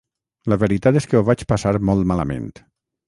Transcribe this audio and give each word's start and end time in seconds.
La 0.53 0.57
veritat 0.63 0.97
és 1.01 1.07
que 1.11 1.19
ho 1.19 1.23
vaig 1.27 1.43
passar 1.53 1.75
molt 1.91 2.11
malament. 2.13 2.49